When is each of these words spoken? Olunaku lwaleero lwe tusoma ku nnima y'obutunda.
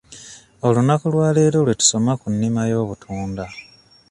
Olunaku 0.67 1.05
lwaleero 1.13 1.57
lwe 1.65 1.73
tusoma 1.79 2.11
ku 2.21 2.27
nnima 2.33 2.61
y'obutunda. 2.69 3.45